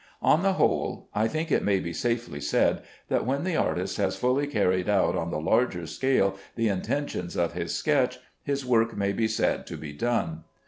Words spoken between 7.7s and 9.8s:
sketch, his work may be said to